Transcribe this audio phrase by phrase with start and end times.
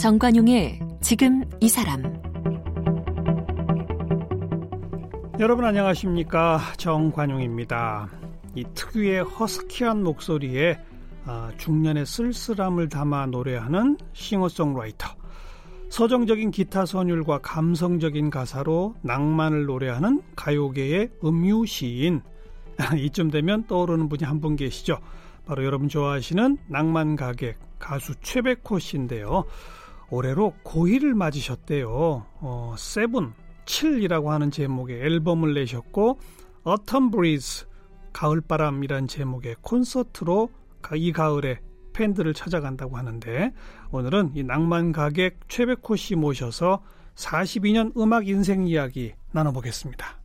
[0.00, 2.02] 정관용의 지금 이 사람
[5.38, 8.08] 여러분 안녕하십니까 정관용입니다.
[8.54, 10.78] 이 특유의 허스키한 목소리에
[11.26, 15.06] 아, 중년의 쓸쓸함을 담아 노래하는 싱어송라이터
[15.90, 22.22] 서정적인 기타 선율과 감성적인 가사로 낭만을 노래하는 가요계의 음유 시인
[22.96, 24.98] 이쯤 되면 떠오르는 분이 한 분 계시죠.
[25.44, 29.44] 바로 여러분 좋아하시는 낭만 가객 가수 최백호 씨인데요.
[30.10, 32.26] 올해로 고1을 맞으셨대요.
[32.40, 33.32] 어, 세븐,
[33.64, 36.18] 7이라고 하는 제목의 앨범을 내셨고
[36.66, 37.66] Autumn Breeze,
[38.12, 40.50] 가을바람이란 제목의 콘서트로
[40.94, 41.60] 이 가을에
[41.92, 43.52] 팬들을 찾아간다고 하는데
[43.90, 46.82] 오늘은 이 낭만 가객 최백호 씨 모셔서
[47.14, 50.19] 42년 음악 인생 이야기 나눠보겠습니다.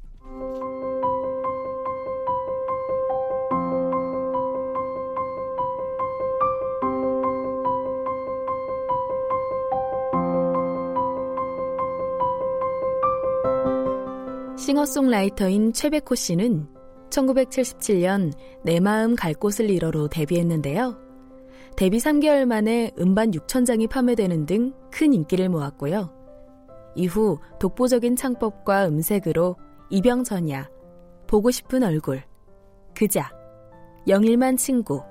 [14.76, 16.68] 싱어송라이터인 최백호 씨는
[17.10, 20.98] 1977년 내 마음 갈 곳을 잃어로 데뷔했는데요.
[21.78, 26.10] 데뷔 3개월 만에 음반 6천장이 판매되는 등 큰 인기를 모았고요.
[26.96, 29.56] 이후 독보적인 창법과 음색으로
[29.90, 30.70] 이병전야,
[31.28, 32.24] 보고 싶은 얼굴,
[32.94, 33.32] 그자,
[34.08, 35.02] 영일만 친구,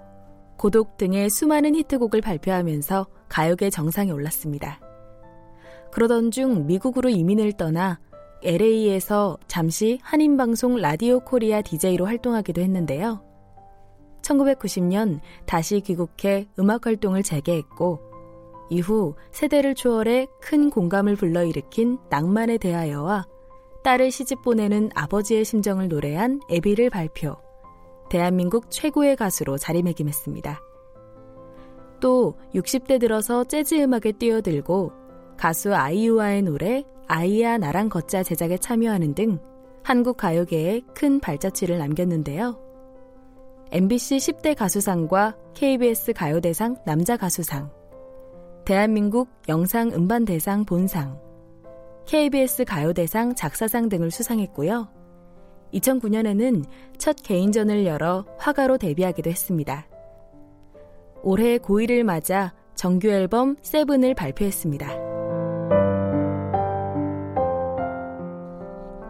[0.57, 4.81] 고독 등의 수많은 히트곡을 발표하면서 가요계 정상에 올랐습니다.
[5.92, 8.01] 그러던 중 미국으로 이민을 떠나
[8.45, 13.23] LA에서 잠시 한인방송 라디오 코리아 DJ로 활동하기도 했는데요.
[14.20, 18.01] 1990년 다시 귀국해 음악 활동을 재개했고,
[18.69, 23.27] 이후 세대를 초월해 큰 공감을 불러일으킨 낭만에 대하여와
[23.83, 27.36] 딸을 시집 보내는 아버지의 심정을 노래한 애비를 발표,
[28.11, 30.61] 대한민국 최고의 가수로 자리매김했습니다.
[32.01, 34.92] 또 60대 들어서 재즈 음악에 뛰어들고
[35.39, 39.39] 가수 아이유와의 노래 아이야 나랑 걷자 제작에 참여하는 등
[39.83, 42.59] 한국 가요계에 큰 발자취를 남겼는데요.
[43.70, 47.70] MBC 10대 가수상과 KBS 가요대상 남자 가수상,
[48.65, 51.20] 대한민국 영상 음반 대상 본상,
[52.07, 54.89] KBS 가요대상 작사상 등을 수상했고요.
[55.75, 56.65] 2009년에는
[56.98, 59.86] 첫 개인전을 열어 화가로 데뷔하기도 했습니다.
[61.23, 65.14] 올해 고1을 맞아 정규 앨범 세븐을 발표했습니다.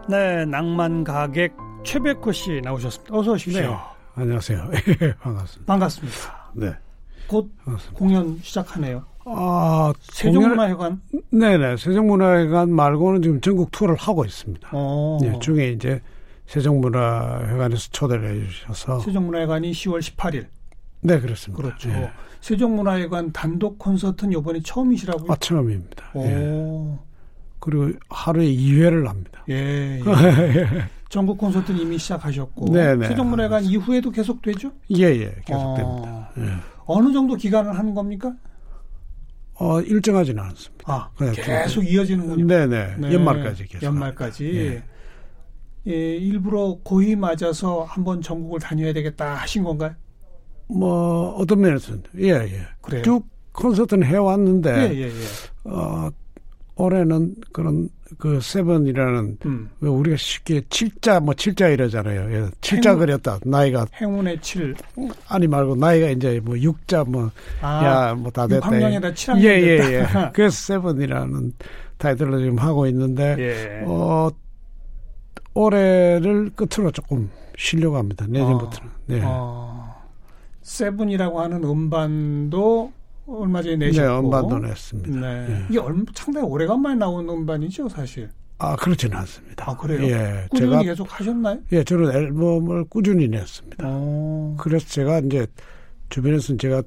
[0.07, 3.15] 네, 낭만 가객 최백호 씨 나오셨습니다.
[3.15, 3.61] 어서 오십시오.
[3.61, 3.75] 네,
[4.15, 4.69] 안녕하세요.
[5.19, 5.65] 반갑습니다.
[5.65, 6.51] 반갑습니다.
[6.53, 6.73] 네.
[7.27, 7.97] 곧 반갑습니다.
[7.97, 9.03] 공연 시작하네요.
[9.25, 11.01] 아, 세종문화회관?
[11.31, 11.77] 네네.
[11.77, 14.69] 세종문화회관 말고는 지금 전국 투어를 하고 있습니다.
[14.73, 15.17] 어.
[15.21, 15.99] 네, 중에 이제
[16.45, 18.99] 세종문화회관에서 초대를 해주셔서.
[18.99, 20.45] 세종문화회관이 10월 18일.
[21.01, 21.63] 네, 그렇습니다.
[21.63, 21.89] 그렇죠.
[21.89, 22.11] 네.
[22.41, 25.31] 세종문화회관 단독 콘서트는 이번에 처음이시라고요?
[25.31, 26.11] 아, 처음입니다.
[26.13, 26.23] 오.
[26.25, 27.14] 예.
[27.59, 29.43] 그리고 하루에 2회를 합니다.
[29.49, 29.99] 예.
[29.99, 30.03] 예.
[31.09, 33.07] 전국 콘서트는 이미 시작하셨고 네네.
[33.09, 34.71] 세종문화관 이후에도 계속 되죠?
[34.89, 35.35] 예예, 예.
[35.45, 36.09] 계속됩니다.
[36.09, 36.43] 어, 예.
[36.85, 38.33] 어느 정도 기간을 하는 겁니까?
[39.57, 40.83] 어 일정하지는 않습니다.
[40.85, 42.45] 아, 계속 이어지는군요.
[42.45, 42.95] 네네.
[42.97, 43.13] 네.
[43.13, 43.85] 연말까지 계속.
[43.85, 44.53] 연말까지.
[44.53, 44.83] 예.
[45.87, 49.93] 예, 일부러 고이 맞아서 한번 전국을 다녀야 되겠다 하신 건가요?
[50.67, 52.61] 뭐 어떤 면에서는 예 예.
[52.81, 53.03] 그래요.
[53.03, 55.69] 쭉 콘서트는 해왔는데 예, 예, 예.
[55.69, 56.09] 어
[56.77, 59.69] 올해는 그런 그 세븐이라는 음.
[59.79, 62.31] 우리가 쉽게 칠자 뭐 칠자 이러잖아요.
[62.35, 63.39] 예, 칠자 행운, 그렸다.
[63.45, 64.75] 나이가 행운의 칠
[65.27, 67.31] 아니 말고 나이가 이제 뭐 육자 뭐
[67.63, 68.69] 야 뭐다 됐다.
[68.69, 69.67] 6학년에다 7학년 예예예.
[69.79, 70.05] 예, 예.
[70.33, 71.53] 그래서 세븐이라는
[71.97, 73.83] 타이틀로 지금 하고 있는데 예.
[73.87, 74.29] 어
[75.53, 78.25] 올해를 끝으로 조금 쉬려고 합니다.
[78.27, 78.89] 내년부터는.
[78.89, 79.21] 어, 네.
[79.23, 79.95] 어,
[80.61, 82.91] 세븐이라고 하는 음반도
[83.27, 84.07] 얼마 전에 내셨고.
[84.07, 85.19] 네, 음반도 냈습니다.
[85.19, 85.47] 네.
[85.49, 85.65] 예.
[85.69, 88.29] 이게 얼마, 상당히 오래간만에 나온 음반이죠, 사실.
[88.57, 89.69] 아, 그렇지는 않습니다.
[89.69, 90.03] 아, 그래요?
[90.07, 90.45] 예.
[90.49, 91.59] 꾸준히 제가, 계속 하셨나요?
[91.71, 93.85] 예, 저는 앨범을 꾸준히 냈습니다.
[93.87, 93.89] 오.
[93.91, 94.55] 어.
[94.59, 95.45] 그래서 제가 이제
[96.09, 96.83] 주변에서는 제가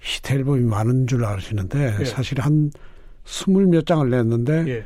[0.00, 2.04] 히트 앨범이 많은 줄 아시는데 예.
[2.04, 2.70] 사실 한
[3.24, 4.84] 스물 몇 장을 냈는데 예.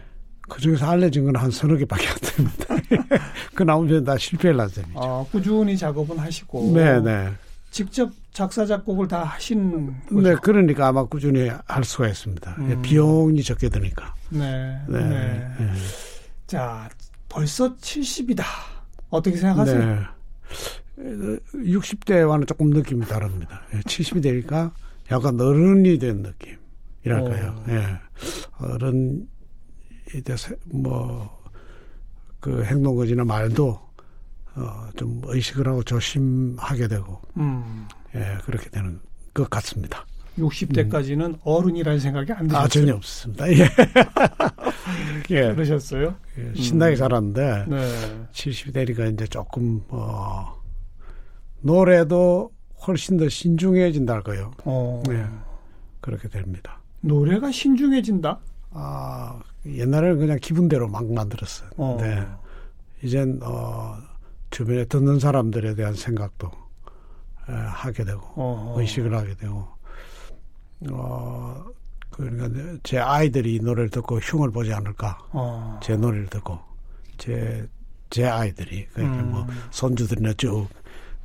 [0.49, 3.19] 그 중에서 알려진 건 한 서너 개밖에 안 됩니다.
[3.55, 4.99] 그 나오면 다 실패를 한 셈이죠.
[4.99, 6.73] 아, 꾸준히 작업은 하시고.
[6.73, 7.29] 네네.
[7.69, 7.70] 네.
[7.70, 10.20] 직접 작사 작곡을 다 하신 거죠?
[10.20, 12.56] 네, 그러니까 아마 꾸준히 할 수가 있습니다.
[12.61, 12.82] 예, 음.
[12.82, 14.15] 비용이 적게 드니까.
[14.31, 15.00] 네, 네.
[15.00, 15.55] 네.
[15.59, 15.73] 네.
[16.47, 16.88] 자,
[17.29, 18.44] 벌써 70이다.
[19.11, 19.79] 어떻게 생각하세요?
[19.79, 21.38] 네.
[21.55, 23.62] 60대와는 조금 느낌이 다릅니다.
[23.73, 24.73] 70이 예, 되니까
[25.11, 26.23] 약간 어른이 된
[27.03, 27.50] 느낌이랄까요.
[27.50, 27.64] 어.
[27.69, 27.85] 예.
[28.59, 29.26] 어른이
[30.25, 31.43] 돼서 뭐,
[32.41, 33.88] 그 행동거지나 말도
[34.59, 37.87] 어, 좀 의식을 하고 조심하게 되고, 음.
[38.15, 39.01] 예, 그렇게 되는
[39.35, 40.05] 것 같습니다.
[40.39, 42.65] 60대까지는 어른이라는 생각이 안 드셨어요?
[42.65, 43.51] 아, 전혀 없습니다.
[43.51, 43.69] 예.
[45.31, 45.55] 예.
[45.55, 46.15] 그러셨어요?
[46.39, 46.97] 예, 신나게 음.
[46.97, 48.27] 살았는데, 네.
[48.33, 50.55] 70이 되니까 이제 조금, 어,
[51.61, 52.53] 노래도
[52.87, 54.53] 훨씬 더 신중해진다 할까요?
[54.65, 55.03] 어.
[55.09, 55.25] 네.
[56.01, 56.81] 그렇게 됩니다.
[57.01, 58.39] 노래가 신중해진다?
[58.71, 61.71] 아, 옛날에는 그냥 기분대로 막 만들었어요.
[61.77, 61.99] 어.
[62.01, 62.25] 네.
[63.03, 63.97] 이젠, 어,
[64.50, 66.50] 주변에 듣는 사람들에 대한 생각도
[67.49, 68.75] 에, 하게 되고, 어.
[68.79, 69.69] 의식을 하게 되고,
[70.91, 71.65] 어,
[72.11, 75.19] 그러니까 제 아이들이 이 노래를 듣고 흉을 보지 않을까.
[75.33, 75.79] 어.
[75.83, 76.59] 제 노래를 듣고,
[77.17, 77.67] 제,
[78.11, 79.47] 제 아이들이, 그러니까 뭐 음.
[79.47, 80.69] 뭐, 손주들이나 쭉,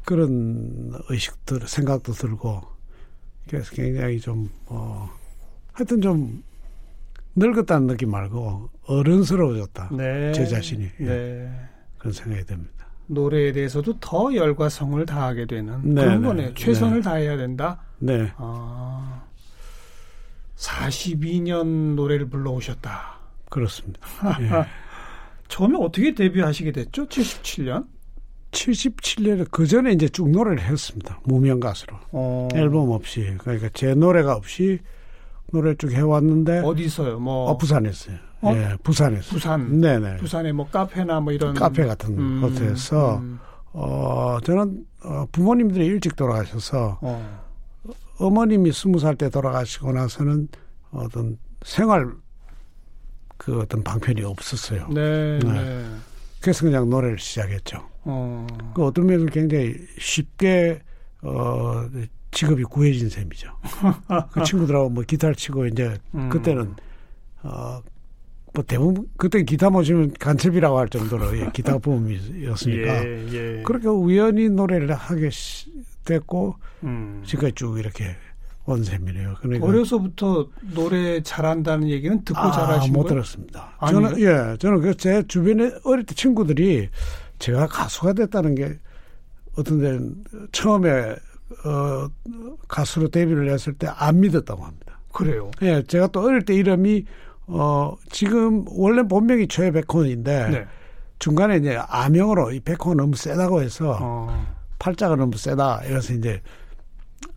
[0.05, 2.61] 그런 의식들, 생각도 들고,
[3.47, 5.09] 그래서 굉장히 좀, 어,
[5.71, 6.43] 하여튼 좀,
[7.35, 9.89] 늙었다는 느낌 말고, 어른스러워졌다.
[9.95, 10.31] 네.
[10.33, 10.89] 제 자신이.
[10.99, 11.05] 예.
[11.05, 11.69] 네.
[11.97, 12.85] 그런 생각이 듭니다.
[13.07, 16.27] 노래에 대해서도 더 열과 성을 다하게 되는 네, 그런 네.
[16.27, 16.53] 거네요.
[16.53, 17.01] 최선을 네.
[17.01, 17.81] 다해야 된다.
[17.99, 18.31] 네.
[18.37, 19.23] 아,
[20.55, 23.19] 42년 노래를 불러오셨다.
[23.49, 23.99] 그렇습니다.
[24.41, 24.49] 예.
[25.47, 27.05] 처음에 어떻게 데뷔하시게 됐죠?
[27.07, 27.85] 77년?
[28.51, 31.19] 77년에 그 전에 이제 쭉 노래를 했습니다.
[31.25, 31.97] 무명 가수로.
[32.11, 33.35] 어, 앨범 없이.
[33.39, 34.79] 그러니까 제 노래가 없이
[35.51, 36.59] 노래를 쭉 해왔는데.
[36.59, 37.19] 어디서요?
[37.19, 38.17] 뭐 어, 부산에서요.
[38.43, 38.53] 어?
[38.53, 39.29] 예, 부산에서.
[39.33, 39.79] 부산.
[39.79, 40.17] 네네.
[40.17, 43.39] 부산에 뭐 카페나 뭐 이런 카페 같은 음, 곳에서, 음,
[43.71, 47.43] 어, 저는, 어, 부모님들이 일찍 돌아가셔서, 어,
[48.19, 50.47] 어머님이 스무 살 때 돌아가시고 나서는
[50.91, 52.11] 어떤 생활,
[53.37, 54.87] 그 어떤 방편이 없었어요.
[54.89, 55.51] 네, 네.
[55.51, 55.85] 네.
[56.41, 57.87] 그래서 그냥 노래를 시작했죠.
[58.03, 60.81] 어, 그 어떤 면에서 굉장히 쉽게
[61.21, 61.85] 어
[62.31, 63.49] 직업이 구해진 셈이죠.
[64.31, 66.29] 그 친구들하고 뭐 기타를 치고 이제 음.
[66.29, 66.75] 그때는
[67.43, 67.79] 어
[68.53, 73.25] 뭐 대부분 그때 기타 모시면 간첩이라고 할 정도로 예, 기타 부음이었으니까 예,
[73.59, 73.63] 예.
[73.63, 75.71] 그렇게 우연히 노래를 하게 시-
[76.05, 77.23] 됐고 음.
[77.25, 78.15] 지금까지 쭉 이렇게
[78.65, 79.35] 온 셈이네요.
[79.41, 83.09] 그러니까 어려서부터 노래 잘한다는 얘기는 듣고 아, 잘하신 못 거예요?
[83.15, 83.73] 들었습니다.
[83.79, 84.01] 아니요?
[84.09, 86.89] 저는 예, 저는 그 제 주변에 어릴 때 친구들이
[87.39, 88.77] 제가 가수가 됐다는 게
[89.57, 90.15] 어떤 데는
[90.51, 91.15] 처음에
[91.65, 92.07] 어
[92.67, 94.99] 가수로 데뷔를 했을 때 안 믿었다고 합니다.
[95.11, 95.51] 그래요.
[95.61, 97.05] 예, 제가 또 어릴 때 이름이
[97.47, 100.65] 어 지금 원래 본명이 최백호인데 네.
[101.19, 104.45] 중간에 이제 아명으로 이 백호 너무 세다고 해서 어,
[104.79, 106.41] 팔자가 너무 세다 이래서 이제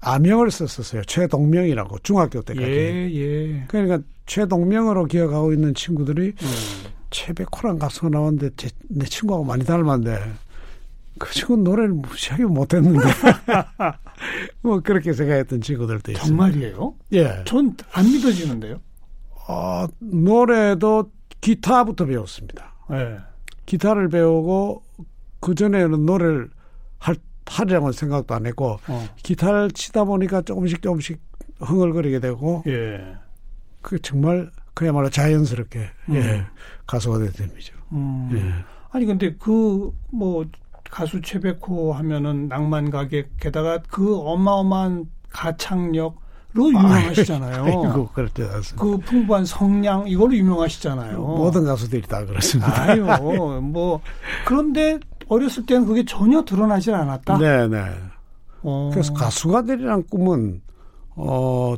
[0.00, 1.02] 아명을 썼었어요.
[1.04, 2.66] 최동명이라고 중학교 때까지.
[2.70, 3.64] 예, 예.
[3.68, 6.46] 그러니까 최동명으로 기억하고 있는 친구들이 음.
[7.10, 10.32] 최백호란 가수가 나왔는데 제, 내 친구하고 많이 닮았는데
[11.18, 12.98] 그 친구 노래를 무시하게 못했는데
[14.62, 16.24] 뭐 그렇게 생각했던 친구들도 있어요.
[16.26, 16.94] 정말이에요?
[17.12, 17.42] 예.
[17.46, 18.80] 전 안 믿어지는데요.
[19.48, 21.10] 어, 노래도
[21.40, 22.74] 기타부터 배웠습니다.
[22.92, 23.18] 예.
[23.66, 24.82] 기타를 배우고
[25.40, 26.50] 그 전에는 노래를
[26.98, 27.16] 할
[27.46, 29.08] 하려고 생각도 안 했고 어.
[29.22, 31.20] 기타를 치다 보니까 조금씩 조금씩
[31.60, 33.16] 흥얼거리게 되고 예.
[33.82, 36.46] 그 정말 그야말로 자연스럽게 예, 음.
[36.86, 37.74] 가수가 된 셈이죠.
[37.92, 38.30] 음.
[38.32, 38.64] 예.
[38.90, 40.44] 아니 근데 그 뭐
[40.90, 46.16] 가수 최백호 하면은 낭만 가객 게다가 그 어마어마한 가창력으
[46.56, 47.64] 로 유명하시잖아요.
[47.64, 48.82] 아이고 그렇지 않습니다.
[48.82, 51.20] 그 풍부한 성량 이걸로 유명하시잖아요.
[51.20, 52.82] 모든 가수들이 다 그렇습니다.
[52.82, 53.04] 아유
[53.60, 54.00] 뭐
[54.46, 57.38] 그런데 어렸을 때는 그게 전혀 드러나질 않았다.
[57.38, 57.84] 네 네.
[58.62, 58.90] 어.
[58.92, 60.62] 그래서 가수가 되리란 꿈은
[61.16, 61.74] 어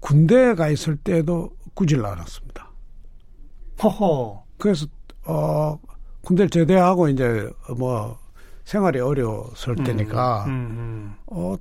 [0.00, 2.68] 군대에 가 있을 때도 꾸질 않았습니다.
[3.82, 4.42] 허허.
[4.58, 4.86] 그래서
[5.24, 5.78] 어
[6.22, 8.18] 군대를 제대하고 이제 뭐
[8.64, 11.56] 생활이 어려웠을 때니까 음, 음, 어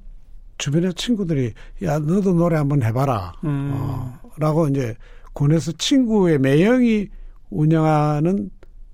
[0.57, 3.71] 주변의 친구들이 야 너도 노래 한번 해봐라 음.
[3.73, 4.95] 어, 라고 이제
[5.33, 7.07] 군에서 친구의 매형이
[7.49, 8.49] 운영하는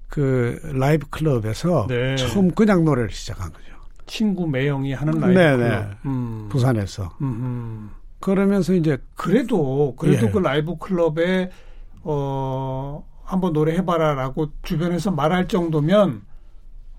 [0.08, 2.16] 그 라이브 클럽에서 네.
[2.18, 3.66] 처음 그냥 노래를 시작한 거죠.
[4.06, 5.58] 친구 매형이 하는 라이브 네네.
[5.58, 6.06] 클럽.
[6.06, 6.48] 음.
[6.50, 7.04] 부산에서.
[7.22, 7.90] 음, 음.
[8.20, 10.32] 그러면서 이제 그래도 그래도 예.
[10.32, 11.50] 그 라이브 클럽에
[12.04, 16.22] 어 한번 노래 해봐라라고 주변에서 말할 정도면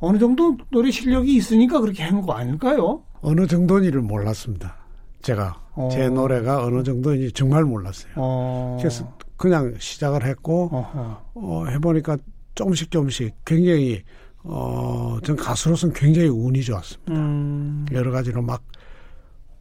[0.05, 3.03] 어느 정도 노래 실력이 있으니까 그렇게 한 거 아닐까요?
[3.21, 4.77] 어느 정도인지를 몰랐습니다.
[5.23, 5.89] 제가 어.
[5.91, 8.13] 제 노래가 어느 정도인지 정말 몰랐어요.
[8.17, 8.77] 어.
[8.79, 11.23] 그래서 그냥 시작을 했고 어허.
[11.35, 12.17] 어, 해보니까
[12.55, 14.03] 조금씩 조금씩 굉장히
[14.43, 17.13] 어, 전 가수로서는 굉장히 운이 좋았습니다.
[17.13, 17.87] 음.
[17.93, 18.63] 여러 가지로 막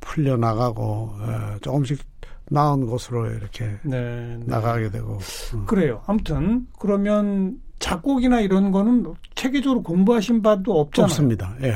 [0.01, 1.99] 풀려 나가고 어, 조금씩
[2.49, 4.39] 나은 곳으로 이렇게 네, 네.
[4.45, 5.17] 나가게 되고
[5.55, 5.65] 음.
[5.65, 6.01] 그래요.
[6.05, 11.05] 아무튼 그러면 작곡이나 이런 거는 체계적으로 공부하신 바도 없잖아요.
[11.05, 11.53] 없습니다.
[11.63, 11.75] 예,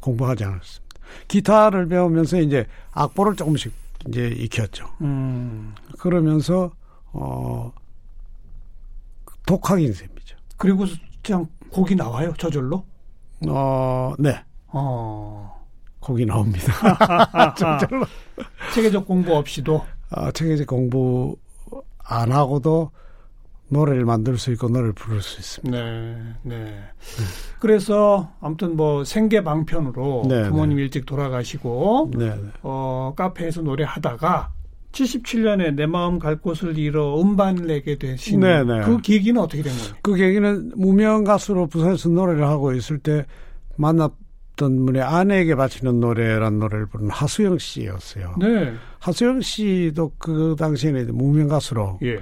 [0.00, 1.00] 공부하지 않았습니다.
[1.28, 3.72] 기타를 배우면서 이제 악보를 조금씩
[4.08, 4.84] 이제 익혔죠.
[5.02, 5.72] 음.
[6.00, 6.72] 그러면서
[7.12, 7.72] 어
[9.46, 10.36] 독학인 셈이죠.
[10.56, 10.86] 그리고
[11.22, 12.34] 그냥 곡이 나와요.
[12.36, 12.84] 저절로.
[13.46, 14.42] 어, 네.
[14.66, 15.54] 어.
[16.00, 16.72] 곡이 나옵니다.
[17.56, 18.06] 정말로.
[18.74, 21.36] 체계적 공부 없이도 어, 체계적 공부
[21.98, 22.90] 안 하고도
[23.68, 25.82] 노래를 만들 수 있고 노래를 부를 수 있습니다.
[25.82, 26.84] 네, 네.
[27.58, 32.40] 그래서 아무튼 뭐 생계 방편으로 네, 부모님 일찍 돌아가시고 네, 네.
[32.62, 34.50] 어 카페에서 노래하다가
[34.92, 38.80] 77년에 내 마음 갈 곳을 잃어 음반을 내게 되신 네, 네.
[38.82, 39.98] 그 계기는 어떻게 된 겁니까?
[40.02, 43.26] 그 계기는 무명 가수로 부산에서 노래를 하고 있을 때
[43.76, 48.36] 만났던 분의 아내에게 바치는 노래란 노래를 부른 하수영 씨였어요.
[48.38, 52.18] 네, 하수영 씨도 그 당시에는 무명 가수로 예,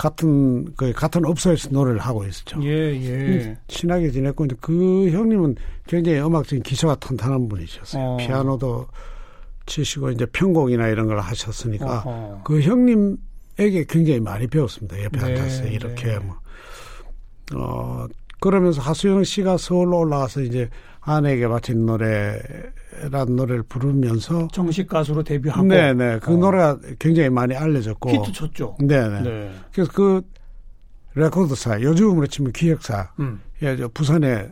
[0.00, 2.58] 같은 그 같은 업소에서 노래를 하고 있었죠.
[2.64, 3.58] 예, 예.
[3.68, 8.02] 친하게 지냈고 이제 그 형님은 굉장히 음악적인 기초가 탄탄한 분이셨어요.
[8.02, 8.16] 어.
[8.16, 8.86] 피아노도
[9.66, 12.40] 치시고 이제 편곡이나 이런 걸 하셨으니까 어허.
[12.44, 15.04] 그 형님에게 굉장히 많이 배웠습니다.
[15.04, 16.18] 옆에 네, 앉아서 이렇게 네.
[16.18, 16.36] 뭐.
[17.56, 18.06] 어
[18.40, 20.68] 그러면서 하수영 씨가 서울로 올라와서 이제
[21.02, 26.36] 아내에게 바친 노래란 노래를 부르면서 정식 가수로 데뷔하고 네네 그 어.
[26.36, 28.76] 노래가 굉장히 많이 알려졌고 히트 쳤죠.
[28.80, 29.52] 네네 네.
[29.72, 30.22] 그래서 그
[31.14, 33.40] 레코드사 요즘으로 치면 기획사 음.
[33.62, 34.48] 예, 저 부산에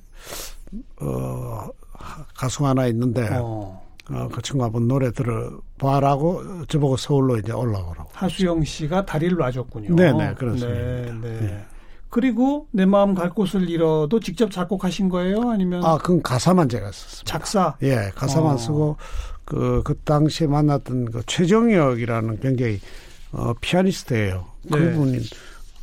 [1.01, 3.83] 어 하- 가수 하나 있는데 어.
[4.11, 4.29] 어.
[4.33, 8.09] 그 친구 한번 노래 들어봐라고 저보고 서울로 이제 올라오라고.
[8.15, 9.95] 하수영 씨가 다리를 놔줬군요.
[9.95, 10.69] 네네, 그렇습니다.
[10.81, 11.41] 네, 네.
[11.41, 11.65] 네.
[12.11, 15.51] 그리고 내 마음 갈 곳을 잃어도 직접 작곡하신 거예요?
[15.51, 17.25] 아니면 아, 그건 가사만 제가 썼습니다.
[17.25, 17.77] 작사?
[17.83, 18.59] 예, 가사만 어.
[18.59, 18.97] 쓰고
[19.45, 22.81] 그, 그 당시에 만났던 그 최정혁이라는 굉장히
[23.33, 24.47] 어, 피아니스트예요.
[24.65, 24.79] 네.
[24.79, 25.19] 그분이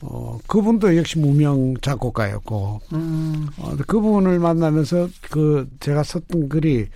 [0.02, 6.88] 어, 그분도 역시 무명 작곡가였고 음, 어, 그분을 만나면서 그 제가 썼던 글이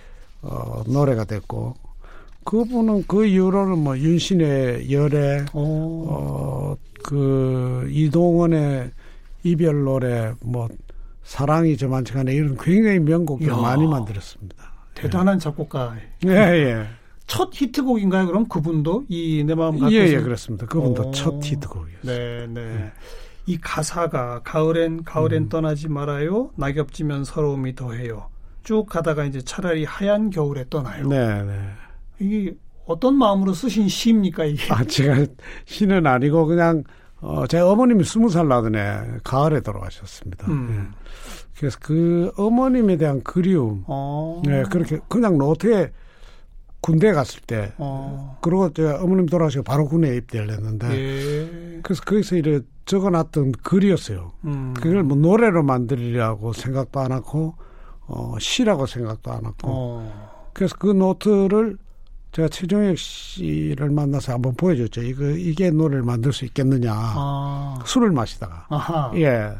[0.42, 1.74] 어, 노래가 됐고
[2.44, 8.90] 그분은 그 이후로는 뭐 윤신의 열애 어, 어, 그 이동원의
[9.42, 10.68] 이별 노래 뭐
[11.22, 13.50] 사랑이 저만치간에 이런 굉장히 명곡들.
[13.50, 14.70] 많이 만들었습니다.
[14.94, 15.94] 대단한 작곡가.
[16.26, 16.86] 예, 예.
[17.26, 18.26] 첫 히트곡인가요?
[18.26, 20.66] 그럼 그분도 이 내 마음 갈 예, 예, 그렇습니다.
[20.66, 21.10] 그분도 어.
[21.12, 22.02] 첫 히트곡이었어요.
[22.02, 22.92] 네, 네.
[23.46, 25.48] 이 가사가 가을엔 가을엔 음.
[25.48, 26.50] 떠나지 말아요.
[26.56, 28.28] 낙엽 지면 서러움이 더해요.
[28.62, 31.06] 쭉 가다가 이제 차라리 하얀 겨울에 떠나요.
[31.08, 31.60] 네, 네.
[32.18, 32.54] 이게
[32.84, 34.72] 어떤 마음으로 쓰신 시입니까 이게?
[34.72, 35.24] 아, 제가
[35.64, 36.82] 시는 아니고 그냥
[37.20, 40.46] 어, 제 어머님이 스무 살 나던 해 가을에 돌아가셨습니다.
[40.48, 40.92] 음.
[40.92, 41.00] 예.
[41.58, 44.40] 그래서 그 어머님에 대한 그리움, 어.
[44.46, 45.92] 네, 그렇게 그냥 노트에
[46.80, 48.38] 군대 갔을 때, 어.
[48.40, 51.80] 그리고 제가 어머님 돌아가시고 바로 군에 입대를 했는데, 예.
[51.82, 54.32] 그래서 거기서 이렇게 적어놨던 글이었어요.
[54.46, 54.74] 음.
[54.74, 57.54] 그걸 뭐 노래로 만들리라고 생각도 안 하고,
[58.06, 60.50] 어, 시라고 생각도 안 하고, 어.
[60.54, 61.76] 그래서 그 노트를
[62.32, 65.02] 제가 최종혁 씨를 만나서 한번 보여줬죠.
[65.02, 66.92] 이거 이게 노래를 만들 수 있겠느냐.
[66.94, 67.78] 아.
[67.84, 69.10] 술을 마시다가 아하.
[69.16, 69.50] 예.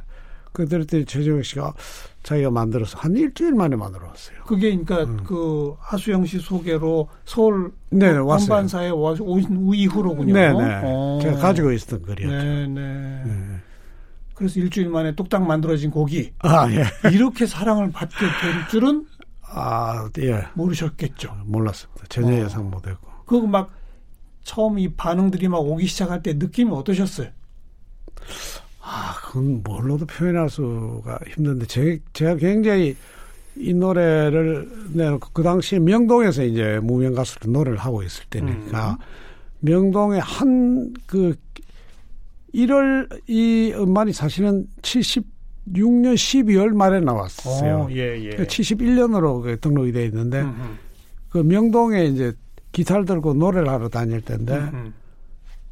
[0.53, 1.75] 그랬더니 최종혁 씨가
[2.23, 4.37] 자기가 만들어서 한 일주일 만에 만들어 왔어요.
[4.47, 7.99] 그게 그러니까 그 하수영 씨 소개로 서울 음.
[7.99, 8.13] 네.
[8.19, 10.33] 본반사에 와- 오신 이후로군요.
[10.35, 10.81] 네네.
[10.85, 11.19] 어.
[11.23, 12.37] 제가 가지고 있었던 글이었죠.
[12.37, 13.23] 네, 네.
[13.25, 13.57] 네.
[14.35, 16.85] 그래서 일주일 만에 뚝딱 만들어진 곡이 아 예.
[17.11, 19.07] 이렇게 사랑을 받게 될 줄은
[19.53, 20.45] 아 예.
[20.55, 21.37] 모르셨겠죠.
[21.45, 22.05] 몰랐습니다.
[22.09, 22.45] 전혀 어.
[22.45, 23.09] 예상 못했고.
[23.27, 23.71] 그거 막
[24.45, 27.29] 처음 이 반응들이 막 오기 시작할 때 느낌이 어떠셨어요?
[28.83, 32.97] 아 그건 뭘로도 표현할 수가 힘든데 제, 제가 굉장히
[33.57, 38.99] 이 노래를 내놓고 그 당시에 명동에서 이제 무명 가수로 노래를 하고 있을 때니까
[39.61, 41.35] 명동에 한 그
[42.55, 44.67] 1월 이 음반이 사실은
[45.73, 47.89] 76년 12월 말에 나왔어요.
[47.93, 48.31] 예, 예.
[48.31, 50.79] 71년으로 그 등록이 돼 있는데 음,
[51.29, 52.33] 그 명동에 이제
[52.73, 54.95] 기타를 들고 노래를 하러 다닐 때인데 음, 음.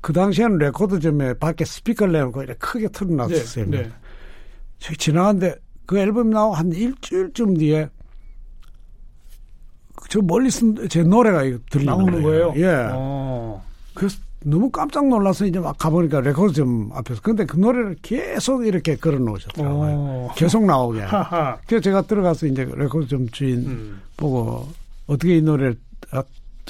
[0.01, 3.67] 그 당시에는 레코드점에 밖에 스피커를 내놓고 이렇게 크게 틀어놨었어요.
[3.67, 4.95] 네, 네.
[4.97, 7.89] 지나갔는데 그 앨범 나오고 한 일주일쯤 뒤에
[10.09, 12.53] 저 멀리서 제 노래가 들리는 나오는 거예요.
[12.57, 12.89] 예.
[12.93, 13.65] 어.
[13.95, 19.19] 그래서 너무 깜짝 놀라서 이제 막 가보니까 레코드점 앞에서 근데 그 노래를 계속 이렇게 걸어
[19.19, 19.91] 놓으셨더라고요.
[19.91, 20.33] 어.
[20.37, 21.01] 계속 나오게.
[21.03, 21.59] 하하.
[21.67, 24.01] 그래서 제가 들어가서 이제 레코드점 주인 음.
[24.17, 24.69] 보고
[25.07, 25.77] 어떻게 이 노래를
[26.13, 26.23] 아,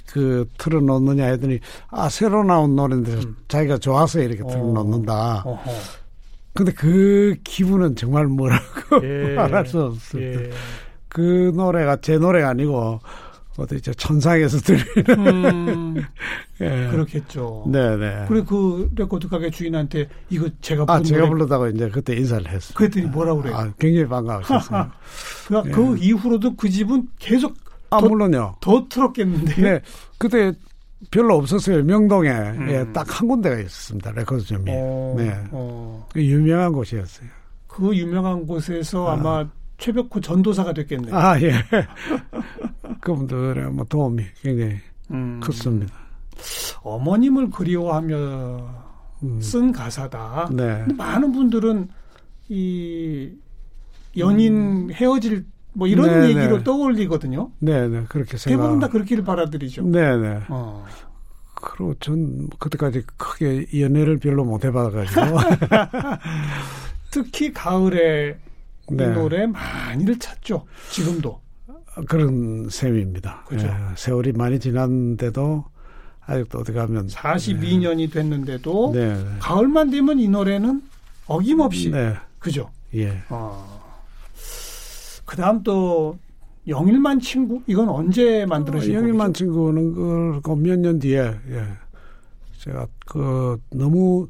[0.07, 3.37] 그 틀어 놓느냐 했더니 아 새로 나온 노래인데 음.
[3.49, 4.47] 자기가 좋아서 이렇게 어.
[4.49, 5.43] 틀어 놓는다.
[5.45, 5.71] 어허.
[6.55, 8.65] 근데 그 기분은 정말 뭐라고
[9.03, 9.35] 예.
[9.37, 10.41] 말할 수 없습니다.
[10.43, 10.51] 예.
[11.09, 13.01] 그 노래가 제 노래가 아니고
[13.59, 15.97] 어디 저 천상에서 들리는 음,
[16.63, 16.89] 예.
[16.93, 17.65] 그렇겠죠.
[17.71, 18.27] 네네.
[18.29, 22.75] 그리고 그 레코드 가게 주인한테 이거 제가 아 제가 노래 부르다가 이제 그때 인사를 했어요.
[22.77, 23.57] 그랬더니 뭐라 그래요?
[23.57, 24.91] 아 굉장히 반가우셨어요.
[25.49, 27.55] 그, 그 이후로도 그 집은 계속
[27.91, 28.57] 아 더- 물론요.
[28.61, 29.55] 더 틀었겠는데.
[29.63, 29.81] 네
[30.19, 30.53] 그때
[31.11, 31.83] 별로 없었어요.
[31.85, 32.67] 명동에 음.
[32.71, 34.13] 예, 딱 한 군데가 있었습니다.
[34.13, 34.65] 레코드점이.
[34.73, 35.35] 어, 네.
[35.51, 36.07] 어.
[36.13, 37.29] 그 유명한 곳이었어요.
[37.67, 39.13] 그 유명한 곳에서 아.
[39.15, 39.17] 아.
[39.17, 39.49] 마
[39.79, 41.15] 최백호 전도사가 됐겠네요.
[41.17, 41.53] 아 예.
[43.01, 44.77] 그분들의 뭐 도움이 굉장히
[45.11, 45.41] 음.
[45.43, 45.95] 컸습니다.
[46.83, 48.17] 어머님을 그리워하며
[49.23, 49.41] 음.
[49.41, 50.51] 쓴 가사다.
[50.53, 50.85] 네.
[50.97, 51.89] 많은 분들은
[52.49, 53.31] 이
[54.17, 55.45] 연인 헤어질
[55.75, 56.21] 뭐 이런 음.
[56.23, 56.65] 네, 얘기로 네.
[56.65, 57.51] 떠올리거든요.
[57.61, 58.57] 네 네 그렇게 생각.
[58.57, 59.83] 대부분 다 그렇게를 받아들이죠.
[59.85, 60.41] 네 네.
[60.49, 60.85] 어.
[61.55, 65.21] 그리고 전 그때까지 크게 연애를 별로 못 해봐가지고.
[67.11, 68.39] 특히 가을에
[68.91, 69.09] 이 네.
[69.09, 70.65] 노래 많이를 찾죠.
[70.91, 71.41] 지금도.
[72.07, 73.45] 그런 셈입니다.
[73.49, 73.67] 그죠.
[73.67, 75.65] 예, 세월이 많이 지났는데도
[76.27, 79.15] 아직도 어디 가면 42년이 됐는데도 네.
[79.15, 79.25] 네.
[79.41, 80.83] 가을만 되면 이 노래는
[81.27, 82.15] 어김없이 네.
[82.39, 82.71] 그죠.
[82.95, 83.23] 예.
[83.31, 83.79] 어.
[85.25, 86.17] 그다음 또
[86.67, 89.45] 영일만 친구 이건 언제 만들어진 어, 영일만 곡이죠?
[89.45, 91.65] 친구는 그몇 년 뒤에 예.
[92.59, 94.29] 제가 그 너무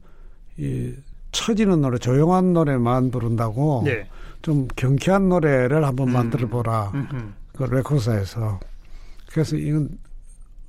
[0.57, 0.95] 이
[1.33, 4.09] 처지는 노래 조용한 노래만 부른다고 네.
[4.43, 6.13] 좀 경쾌한 노래를 한번 음.
[6.13, 6.93] 만들어 보라.
[7.55, 8.61] 그 레코드사에서
[9.31, 9.99] 그래서 이건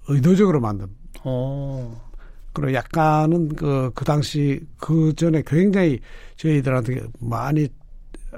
[0.07, 0.87] 의도적으로 만든
[1.23, 2.09] 어.
[2.53, 5.99] 그리고 약간은 그, 그 당시 그 전에 굉장히
[6.37, 7.67] 저희들한테 많이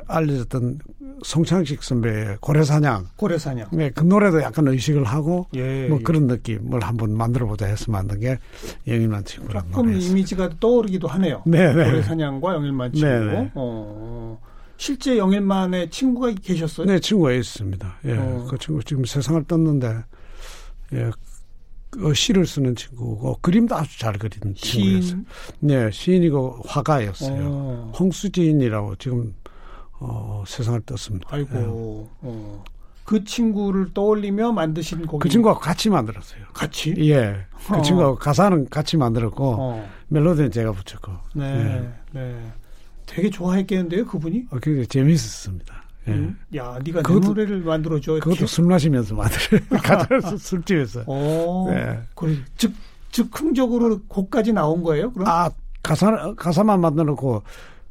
[0.07, 0.79] 알려졌던
[1.23, 3.07] 송창식 선배의 고래사냥.
[3.15, 3.67] 고래사냥.
[3.71, 5.87] 네, 그 노래도 약간 의식을 하고 예.
[5.87, 6.03] 뭐 예.
[6.03, 8.37] 그런 느낌을 한번 만들어보자 해서 만든 게
[8.87, 10.11] 영인한 친구라는 조금 노래였어요.
[10.11, 11.41] 이미지가 떠오르기도 하네요.
[11.45, 11.85] 네네.
[11.85, 13.07] 고래사냥과 영일만 친구.
[13.07, 13.51] 네 네.
[13.55, 14.39] 어.
[14.81, 16.87] 실제 영일만의 친구가 계셨어요?
[16.87, 17.99] 네, 친구가 있습니다.
[18.05, 18.47] 예, 어.
[18.49, 20.03] 그 친구 지금 세상을 떴는데,
[20.93, 21.11] 예,
[21.91, 25.01] 그 시를 쓰는 친구고 그림도 아주 잘 그리는 친구였어요.
[25.03, 25.25] 시인.
[25.59, 27.43] 네, 시인이고 화가였어요.
[27.43, 27.91] 어.
[27.99, 29.35] 홍수진이라고 지금
[29.99, 31.29] 어, 세상을 떴습니다.
[31.33, 31.35] 예.
[31.35, 32.09] 아이고.
[32.21, 32.63] 어.
[33.05, 36.43] 그 친구를 떠올리며 만드신 곡이 그 친구하고 같이 만들었어요.
[36.53, 36.95] 같이.
[36.97, 37.81] 예, 그 어.
[37.83, 39.89] 친구하고 가사는 같이 만들었고 어.
[40.07, 41.45] 멜로디는 제가 붙였고, 네.
[41.45, 42.19] 예.
[42.19, 42.51] 네.
[43.11, 44.45] 되게 좋아했겠는데요, 그분이?
[44.51, 45.83] 어, 굉장히 재밌었습니다.
[46.07, 46.11] 예.
[46.13, 46.37] 음?
[46.55, 48.13] 야, 네가 내 그것도- 노래를 만들어줘.
[48.13, 48.29] 이렇게.
[48.29, 50.37] 그것도 술 마시면서 만들어요.
[50.37, 51.03] 술집에서.
[51.07, 51.67] 어.
[51.69, 51.99] 네.
[52.15, 52.35] 그래.
[52.57, 52.73] 즉
[53.11, 55.11] 즉흥적으로 곡까지 나온 거예요?
[55.11, 55.27] 그럼?
[55.27, 55.49] 아
[55.83, 57.43] 가사 가사만 만들어놓고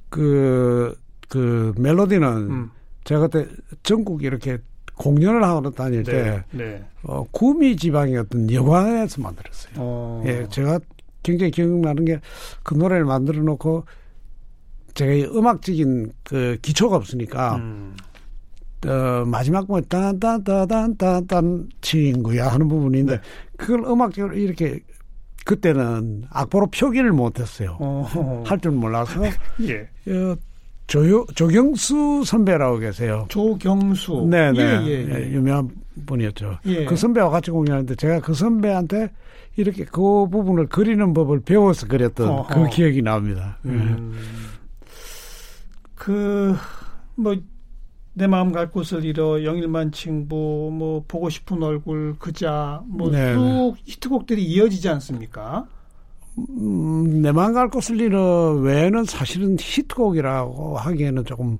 [0.09, 2.71] 그그 멜로디는 음.
[3.05, 3.47] 제가 그때
[3.83, 4.59] 전국 이렇게
[4.97, 6.83] 공연을 하러 다닐 때 네.
[7.03, 9.73] 어, 구미 지방의 어떤 여관에서 만들었어요.
[9.77, 10.23] 어.
[10.27, 10.79] 예, 제가
[11.23, 12.21] 굉장히 기억나는 게
[12.63, 13.85] 그 노래를 만들어 놓고
[14.95, 17.95] 제가 이 음악적인 그 기초가 없으니까 음.
[18.87, 23.23] 어, 마지막 뭐 딴딴따단따단 친구야 하는 부분인데 네.
[23.57, 24.81] 그걸 음악적으로 이렇게
[25.45, 27.77] 그때는 악보로 표기를 못했어요.
[27.81, 28.43] 어.
[28.47, 29.23] 할줄 몰라서
[29.63, 29.89] 예.
[30.13, 30.37] 어,
[30.87, 33.27] 조요, 조경수 선배라고 계세요.
[33.29, 34.27] 조경수.
[34.29, 35.15] 네네 예, 예, 예.
[35.15, 35.71] 예, 유명한
[36.07, 36.59] 분이었죠.
[36.67, 36.85] 예.
[36.85, 39.11] 그 선배와 같이 공연하는데 제가 그 선배한테
[39.57, 42.55] 이렇게 그 부분을 그리는 법을 배워서 그렸던 어허.
[42.55, 43.59] 그 기억이 납니다.
[43.67, 43.71] 예.
[43.71, 44.15] 음.
[46.01, 46.57] 그,
[47.15, 47.37] 뭐,
[48.15, 53.35] 내 마음 갈 곳을 잃어, 영일만 친구, 뭐, 보고 싶은 얼굴, 그자, 뭐, 네네.
[53.35, 55.67] 쭉 히트곡들이 이어지지 않습니까?
[56.39, 61.59] 음, 내만 갈 곳을 잃어 외에는 사실은 히트곡이라고 하기에는 조금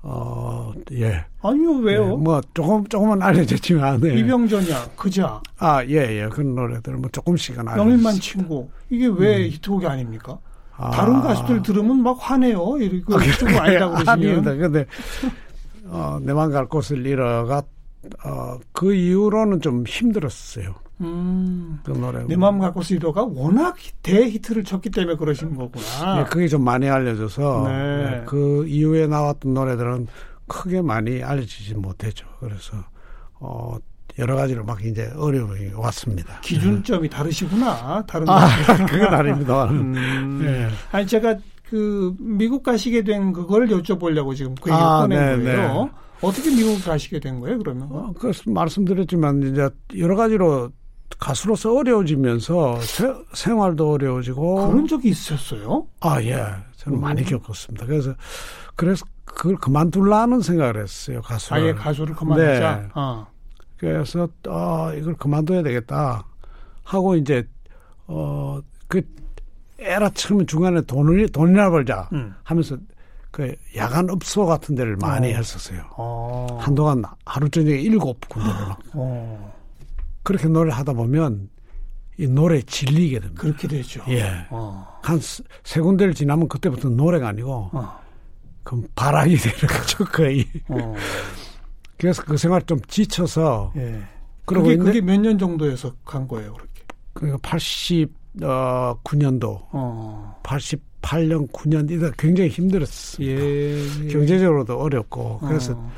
[0.00, 1.26] 어, 예.
[1.42, 2.08] 아니요, 왜요?
[2.08, 4.14] 네, 뭐 조금 조금은 알려졌지만 네.
[4.18, 6.28] 이병전이야, 그자, 아, 예, 예.
[6.30, 8.68] 그런 노래들 뭐 조금씩은 알려졌 영일만 친구.
[8.88, 10.38] 이게 왜 히트곡이 아닙니까?
[10.76, 10.90] 아.
[10.90, 12.78] 다른 가수들 들으면 막 화내요.
[12.78, 14.52] 이거 히트곡 아니라고 아닙니다.
[14.54, 14.72] 그러시면.
[14.72, 14.86] 근데
[15.86, 17.62] 어, 내만 갈 곳을 잃어가
[18.24, 20.74] 어, 그 이후로는 좀 힘들었어요.
[21.00, 21.80] 음.
[21.84, 22.24] 그 노래.
[22.24, 26.20] 내 마음 갈 곳을 잃어가 워낙 대히트를 쳤기 때문에 그러신 거구나.
[26.20, 27.72] 예, 그게 좀 많이 알려져서 네.
[28.20, 30.06] 예, 그 이후에 나왔던 노래들은
[30.46, 32.26] 크게 많이 알려지지 못했죠.
[32.38, 32.76] 그래서
[33.40, 33.76] 어
[34.18, 36.40] 여러 가지로 막 이제 어려움이 왔습니다.
[36.40, 38.04] 기준점이 다르시구나.
[38.06, 38.46] 다른 아.
[38.86, 39.64] 그건 아닙니다.
[39.66, 40.40] 음.
[40.44, 40.68] 예.
[40.92, 41.36] 아니 제가
[41.68, 45.84] 그 미국 가시게 된 그걸 여쭤보려고 지금 그 얘기를 아, 꺼낸 네, 거예요.
[45.84, 45.90] 네.
[46.20, 47.58] 어떻게 미국 가시게 된 거예요?
[47.58, 50.70] 그러면 어, 그 말씀드렸지만 이제 여러 가지로
[51.18, 55.86] 가수로서 어려워지면서 세- 생활도 어려워지고 그런 적이 있었어요?
[56.00, 56.44] 아 예,
[56.76, 57.26] 저는 많이 음.
[57.26, 57.86] 겪었습니다.
[57.86, 58.14] 그래서
[58.76, 61.62] 그래서 그걸 그만둘라는 생각을 했어요 가수를.
[61.62, 62.76] 아예 가수를 그만하자.
[62.82, 62.88] 네.
[62.94, 63.26] 어.
[63.76, 66.24] 그래서 아 이걸 그만둬야 되겠다
[66.84, 67.46] 하고 이제
[68.06, 69.02] 어그
[69.78, 72.34] 에라 처음에 중간에 돈을 돈이나 벌자 음.
[72.42, 72.76] 하면서
[73.30, 75.36] 그 야간 읍소 같은 데를 많이 어.
[75.36, 75.82] 했었어요.
[75.96, 76.46] 어.
[76.60, 79.54] 한동안 하루 저녁에 일곱 군데를 막 어.
[80.22, 81.48] 그렇게 노래를 하다 보면
[82.16, 83.42] 이 노래 질리게 됩니다.
[83.42, 84.04] 그렇게 되죠.
[84.08, 84.46] 예.
[84.50, 84.86] 어.
[85.02, 88.00] 한세 군데를 지나면 그때부터 노래가 아니고 어.
[88.62, 90.46] 그럼 바락이 되는 거죠 거의.
[91.94, 91.96] 어.
[91.98, 94.00] 그래서 그 생활 좀 지쳐서 예.
[94.44, 96.70] 그러고 그게, 그게 몇 년 정도에서 간 거예요, 그렇게?
[97.14, 100.40] 그 89년도, 어.
[100.42, 103.26] 88년, 9년 이다 굉장히 힘들었어요.
[103.26, 104.04] 예.
[104.04, 104.08] 예.
[104.08, 105.90] 경제적으로도 어렵고 그래서 어.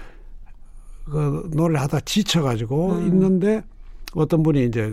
[1.05, 3.07] 그 노래를 하다 지쳐가지고 음.
[3.07, 3.63] 있는데
[4.15, 4.93] 어떤 분이 이제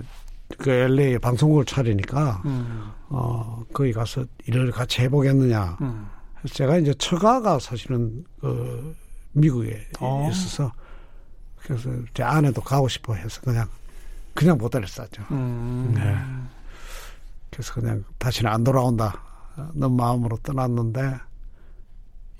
[0.57, 2.83] 그 LA에 방송국을 차리니까 음.
[3.09, 5.77] 어 거기 가서 일을 같이 해보겠느냐.
[5.81, 6.05] 음.
[6.45, 8.95] 제가 이제 처가가 사실은 그
[9.31, 10.27] 미국에 어.
[10.31, 10.71] 있어서
[11.63, 13.67] 그래서 제 아내도 가고 싶어 해서 그냥
[14.34, 15.23] 그냥 모델을 쌌죠.
[15.32, 15.93] 음.
[15.95, 16.15] 네.
[17.52, 19.21] 그래서 그냥 다시는 안 돌아온다.
[19.76, 21.15] 는 마음으로 떠났는데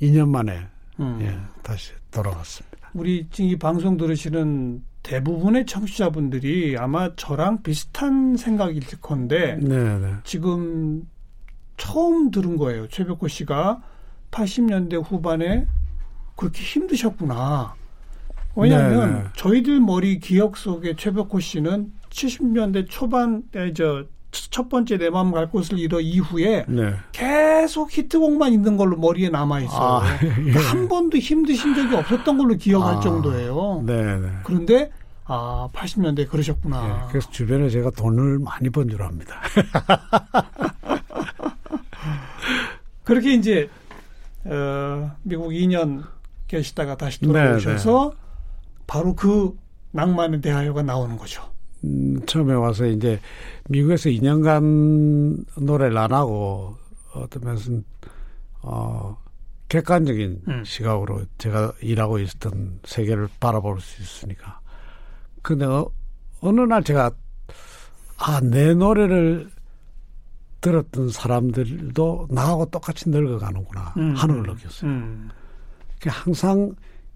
[0.02, 0.68] 2년 만에
[1.00, 1.20] 음.
[1.22, 2.90] 예, 다시 돌아왔습니다.
[2.94, 10.16] 우리 지금 이 방송 들으시는 대부분의 청취자분들이 아마 저랑 비슷한 생각일 건데 네, 네.
[10.24, 11.08] 지금
[11.78, 12.88] 처음 들은 거예요.
[12.88, 13.82] 최백호 씨가
[14.32, 15.68] 80년대 후반에
[16.36, 17.76] 그렇게 힘드셨구나.
[18.56, 19.30] 왜냐하면 네, 네.
[19.36, 26.00] 저희들 머리 기억 속에 최백호 씨는 70년대 초반에 저첫 번째 내 마음 갈 곳을 잃어
[26.00, 26.94] 이후에 네.
[27.12, 30.02] 계속 히트곡만 있는 걸로 머리에 남아 있어요.
[30.02, 30.04] 아,
[30.46, 30.52] 예.
[30.52, 33.84] 한 번도 힘드신 적이 없었던 걸로 기억할 아, 정도예요.
[33.86, 34.28] 네, 네.
[34.44, 34.92] 그런데
[35.26, 37.06] 아 80년대 그러셨구나.
[37.06, 39.42] 예, 그래서 주변에 제가 돈을 많이 번 줄 압니다.
[43.04, 43.70] 그렇게 이제
[44.46, 46.04] 어, 미국 2년
[46.48, 48.14] 계시다가 다시 네, 돌아오셔서
[48.88, 49.56] 바로 그
[49.92, 51.44] 낭만에 대하여가 나오는 거죠.
[51.84, 53.20] 음, 처음에 와서 이제
[53.70, 56.78] 미국에서 2년간 노래를 안 하고
[57.14, 57.84] 어떤 면은
[58.62, 59.18] 어
[59.70, 60.64] 객관적인 음.
[60.64, 64.60] 시각으로 제가 일하고 있었던 세계를 바라볼 수 있으니까.
[65.42, 65.90] 근데 어,
[66.42, 67.12] 어느 날 제가
[68.18, 69.50] 아 내 노래를
[70.62, 74.90] 들었던 사람들도 나하고 똑같이 늙어가는구나 음, 하는 걸 느꼈어요.
[74.90, 75.30] 음.
[76.08, 76.74] 항상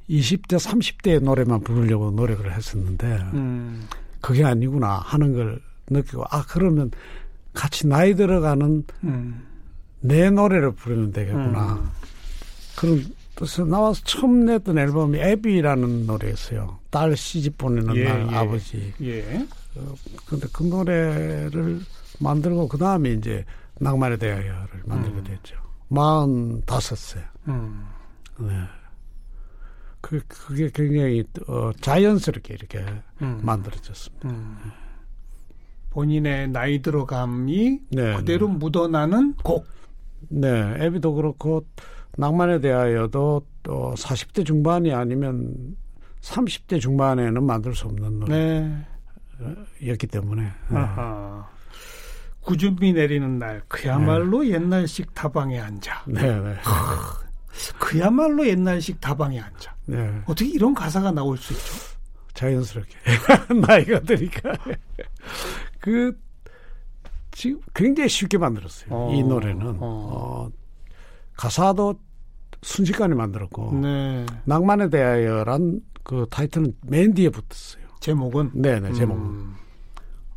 [0.10, 3.88] 20대, 30대의 노래만 부르려고 노력을 했었는데 음.
[4.22, 6.92] 그게 아니구나 하는 걸 느끼고 아 그러면
[7.54, 9.48] 같이 나이 들어가는 음.
[10.00, 11.90] 내 노래를 부르면 되겠구나 음.
[12.76, 18.36] 그런 뜻에서 나와서 처음 냈던 앨범이 애비라는 노래였어요 딸 시집 보내는 예, 날 예.
[18.36, 19.46] 아버지 예.
[20.26, 21.82] 근데 그 노래를
[22.20, 23.46] 만들고 그 다음에 이제
[23.80, 25.24] 낭만에 대하여를 만들게 음.
[25.24, 25.56] 됐죠
[25.90, 27.86] 마흔 다섯세 음.
[28.40, 28.54] 네.
[30.02, 32.86] 그, 그게 굉장히 어, 자연스럽게 이렇게
[33.22, 33.40] 음.
[33.44, 34.30] 만들어졌습니다.
[34.30, 34.58] 음.
[35.90, 39.66] 본인의 나이 들어감이 네, 그대로 묻어나는 곡.
[40.30, 41.66] 네, 애비도 그렇고
[42.18, 45.76] 낭만에 대하여도 또 40대 중반이 아니면
[46.22, 48.86] 30대 중반에는 만들 수 없는 네.
[49.80, 50.78] 노래였기 때문에 네.
[50.78, 51.48] 아하.
[52.42, 56.04] 구준비 내리는 날 그야말로 옛날식 다방에 앉아.
[56.08, 56.56] 네, 네,
[57.80, 59.76] 그야말로 옛날식 다방에 앉아.
[59.86, 61.98] 네, 어떻게 이런 가사가 나올 수 있죠?
[62.34, 62.96] 자연스럽게
[63.68, 64.54] 나이가 드니까
[65.80, 66.16] 그
[67.32, 68.90] 지금 굉장히 쉽게 만들었어요.
[68.92, 69.78] 어, 이 노래는 어.
[69.82, 70.50] 어,
[71.36, 72.00] 가사도
[72.62, 74.26] 순식간에 만들었고 네.
[74.46, 77.86] 낭만에 대하여란 그 타이틀은 맨 뒤에 붙었어요.
[78.00, 79.18] 제목은 네, 네, 제목.
[79.18, 79.56] 은 음,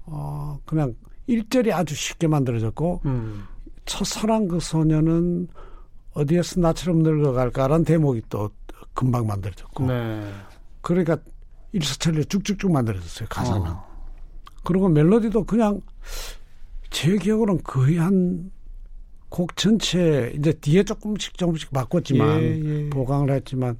[0.07, 0.95] 어, 그냥
[1.27, 3.45] 일절이 아주 쉽게 만들어졌고 음.
[3.85, 5.49] 첫사랑 그 소녀는
[6.21, 8.51] 어디에서 나처럼 늙어갈까라는 대목이 또
[8.95, 10.33] 금방 만들어졌고 네.
[10.81, 11.17] 그러니까
[11.73, 13.85] 일사천리 쭉쭉쭉 만들어졌어요 가사는 어.
[14.65, 15.81] 그리고 멜로디도 그냥
[16.91, 18.51] 제 기억으로는 거의 한
[19.31, 22.91] 곡 전체 이제 뒤에 조금씩 조금씩 바꿨지만 예, 예.
[22.91, 23.79] 보강을 했지만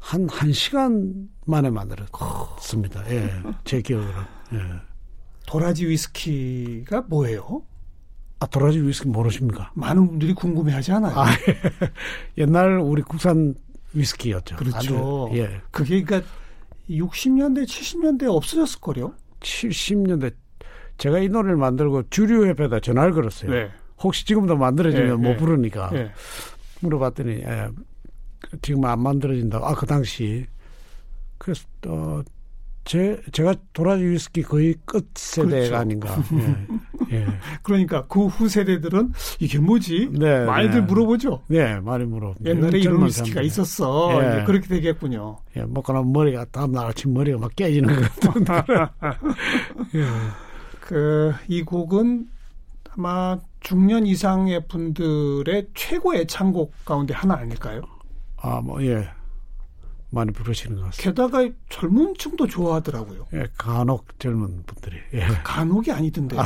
[0.00, 3.10] 한한 시간 만에 만들었습니다.
[3.10, 3.30] 예,
[3.64, 4.12] 제 기억으로.
[4.52, 4.58] 예.
[5.46, 7.62] 도라지 위스키가 뭐예요?
[8.40, 9.72] 아 도라지 위스키 모르십니까?
[9.74, 11.18] 많은 분들이 궁금해하지 않아요?
[11.18, 11.26] 아,
[12.38, 13.54] 옛날 우리 국산
[13.94, 14.56] 위스키였죠.
[14.56, 14.76] 그렇죠.
[14.76, 16.28] 아주, 예, 그게 그러니까
[16.88, 19.12] 60년대, 70년대 없어졌을 거요.
[19.40, 20.32] 70년대
[20.98, 23.50] 제가 이 노래를 만들고 주류협회에다 전화를 걸었어요.
[23.50, 23.70] 네.
[24.00, 25.36] 혹시 지금도 만들어지면 예, 못 예.
[25.36, 26.10] 부르니까 예.
[26.80, 27.68] 물어봤더니 예,
[28.62, 29.66] 지금 안 만들어진다고.
[29.66, 30.46] 아그 당시
[31.38, 32.22] 그래서 어,
[32.84, 35.76] 제 제가 도라지 위스키 거의 끝 세대가 그렇죠.
[35.76, 36.16] 아닌가.
[36.34, 36.66] 예,
[37.12, 37.26] 예.
[37.62, 40.10] 그러니까 그 후 세대들은 이게 뭐지?
[40.12, 40.86] 네, 많이들 네.
[40.86, 41.42] 물어보죠.
[41.48, 42.34] 네, 많이 물어.
[42.44, 43.42] 옛날에 이런 위스키가.
[43.42, 44.40] 있었어.
[44.40, 44.44] 예.
[44.44, 45.38] 그렇게 되겠군요.
[45.56, 48.44] 예, 먹고 나면 머리가 다음날 아침 머리가 막 깨지는 것 같은.
[49.94, 50.04] 예.
[50.80, 52.28] 그이 곡은
[52.96, 57.82] 아마 중년 이상의 분들의 최고의 애창곡 가운데 하나 아닐까요?
[58.36, 59.08] 아, 뭐, 예.
[60.10, 61.10] 많이 부르시는 것 같습니다.
[61.24, 63.26] 게다가 젊은 층도 좋아하더라고요.
[63.34, 64.96] 예, 간혹 젊은 분들이.
[65.14, 65.20] 예.
[65.44, 66.36] 간혹이 아니던데.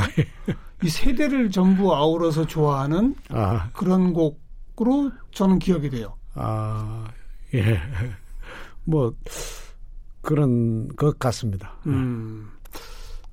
[0.83, 6.17] 이 세대를 전부 아우러서 좋아하는 아, 그런 곡으로 저는 기억이 돼요.
[6.35, 7.05] 아,
[7.53, 7.79] 예.
[8.83, 9.13] 뭐,
[10.21, 11.73] 그런 것 같습니다.
[11.87, 12.49] 음.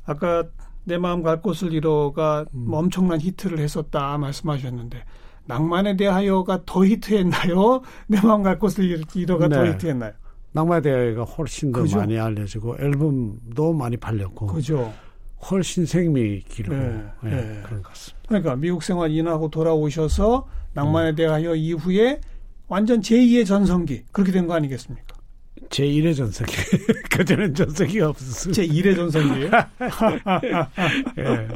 [0.04, 0.44] 아까
[0.84, 5.04] 내 마음 갈 곳을 잃어가 뭐 엄청난 히트를 했었다 말씀하셨는데
[5.46, 7.82] 낭만에 대하여가 더 히트했나요?
[8.08, 9.70] 내 마음 갈 곳을 잃- 잃어가 더 네.
[9.72, 10.12] 히트했나요?
[10.52, 11.98] 낭만에 대해가 훨씬 더 그죠?
[11.98, 14.92] 많이 알려지고 앨범도 많이 팔렸고 그죠.
[15.50, 17.60] 훨씬 생명이 길고 네, 예, 네.
[17.64, 18.28] 그런 것 같습니다.
[18.28, 20.70] 그러니까 미국 생활 인하고 돌아오셔서 음.
[20.74, 22.20] 낭만에 대하여 이후에
[22.68, 25.16] 완전 제2의 전성기 그렇게 된 거 아니겠습니까?
[25.70, 26.52] 제 1회 전성기
[27.16, 28.62] 그전엔 전성기가 없었습니다.
[28.62, 29.50] 제1의 전성기예요.
[31.18, 31.48] 예.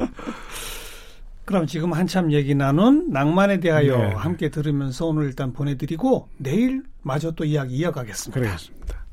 [1.45, 4.13] 그럼 지금 한참 얘기 나눈 낭만에 대하여 네.
[4.15, 8.39] 함께 들으면서 오늘 일단 보내드리고 내일 마저 또 이야기 이어가겠습니다.
[8.39, 9.05] 그러겠습니다.